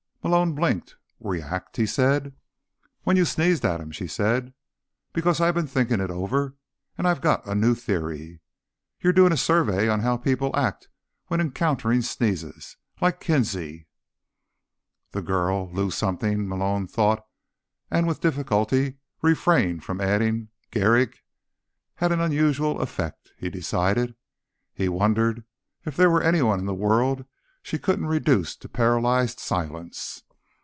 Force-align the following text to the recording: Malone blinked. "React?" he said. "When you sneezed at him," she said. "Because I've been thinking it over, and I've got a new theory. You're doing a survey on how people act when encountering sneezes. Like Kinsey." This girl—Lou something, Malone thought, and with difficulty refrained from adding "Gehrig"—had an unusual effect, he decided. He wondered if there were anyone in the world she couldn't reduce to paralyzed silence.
Malone 0.23 0.53
blinked. 0.53 0.97
"React?" 1.19 1.77
he 1.77 1.87
said. 1.87 2.35
"When 3.01 3.17
you 3.17 3.25
sneezed 3.25 3.65
at 3.65 3.81
him," 3.81 3.89
she 3.89 4.05
said. 4.05 4.53
"Because 5.13 5.41
I've 5.41 5.55
been 5.55 5.65
thinking 5.65 5.99
it 5.99 6.11
over, 6.11 6.55
and 6.95 7.07
I've 7.07 7.21
got 7.21 7.43
a 7.47 7.55
new 7.55 7.73
theory. 7.73 8.39
You're 8.99 9.13
doing 9.13 9.31
a 9.31 9.35
survey 9.37 9.89
on 9.89 10.01
how 10.01 10.17
people 10.17 10.55
act 10.55 10.89
when 11.25 11.41
encountering 11.41 12.03
sneezes. 12.03 12.77
Like 13.01 13.19
Kinsey." 13.19 13.87
This 15.11 15.23
girl—Lou 15.25 15.89
something, 15.89 16.47
Malone 16.47 16.85
thought, 16.85 17.25
and 17.89 18.05
with 18.05 18.21
difficulty 18.21 18.99
refrained 19.23 19.83
from 19.83 19.99
adding 19.99 20.49
"Gehrig"—had 20.71 22.11
an 22.11 22.19
unusual 22.21 22.79
effect, 22.81 23.31
he 23.39 23.49
decided. 23.49 24.13
He 24.71 24.87
wondered 24.87 25.45
if 25.83 25.97
there 25.97 26.11
were 26.11 26.21
anyone 26.21 26.59
in 26.59 26.67
the 26.67 26.75
world 26.75 27.25
she 27.63 27.77
couldn't 27.77 28.07
reduce 28.07 28.55
to 28.55 28.67
paralyzed 28.67 29.39
silence. 29.39 30.23